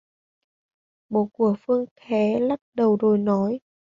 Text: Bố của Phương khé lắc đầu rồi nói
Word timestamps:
Bố 1.09 1.29
của 1.33 1.55
Phương 1.59 1.85
khé 1.95 2.39
lắc 2.39 2.59
đầu 2.73 2.95
rồi 3.01 3.17
nói 3.17 3.59